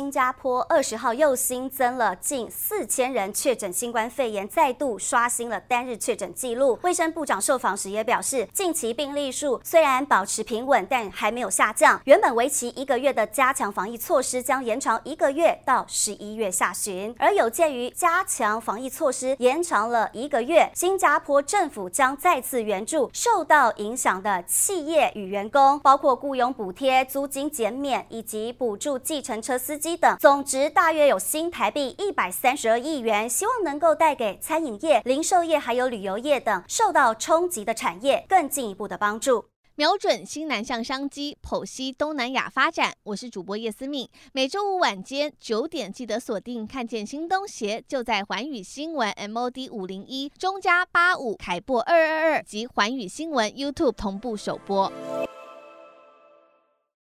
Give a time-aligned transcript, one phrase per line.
[0.00, 6.78] 新加坡二十号又新增了近四千人确诊新冠肺炎，再度刷新了单日确诊记录。
[6.82, 12.00] 卫生部长受访时也表示，近期病例数虽然保持平稳，但还没有下降。
[12.06, 17.14] 原本为期一个月的加强防疫措施将延长一个月到十一月下旬。
[17.18, 39.46] 而有鉴于加强防疫措施延长了一个月，新加坡政府将再次援助受到影响的企业与员工，包括雇佣补贴、租金减免以及补助计程车司机等，总值大约有新台币一百三十二亿元，希望能够带给餐饮业、零售业还有旅游业等受到冲击的产业更进一步的帮助。
[39.76, 42.92] 瞄准新南向商机，剖析东南亚发展。
[43.02, 54.92] 我是主播叶思敏，每周五晚间九点记得锁定，看见新东协就在环宇新闻 MOD 五零一中加八五凯播二二二及环宇新闻 YouTube 同步首播。